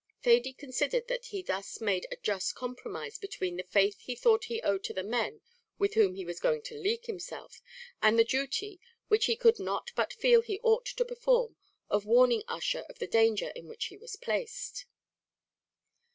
Thady 0.23 0.53
considered 0.53 1.07
that 1.09 1.25
he 1.25 1.43
thus 1.43 1.79
made 1.79 2.07
a 2.09 2.15
just 2.15 2.55
compromise 2.55 3.19
between 3.19 3.55
the 3.57 3.63
faith 3.63 3.99
he 3.99 4.15
thought 4.15 4.45
he 4.45 4.59
owed 4.63 4.83
to 4.85 4.93
the 4.93 5.03
men 5.03 5.41
with 5.77 5.93
whom 5.93 6.15
he 6.15 6.25
was 6.25 6.39
going 6.39 6.63
to 6.63 6.75
league 6.79 7.05
himself, 7.05 7.61
and 8.01 8.17
the 8.17 8.23
duty, 8.23 8.79
which 9.09 9.25
he 9.25 9.35
could 9.35 9.59
not 9.59 9.91
but 9.95 10.11
feel 10.11 10.41
he 10.41 10.59
ought 10.63 10.87
to 10.87 11.05
perform, 11.05 11.55
of 11.87 12.07
warning 12.07 12.41
Ussher 12.47 12.83
of 12.89 12.97
the 12.97 13.05
danger 13.05 13.49
in 13.49 13.67
which 13.67 13.89
he 13.89 13.97
was 13.99 14.15
placed. 14.15 14.87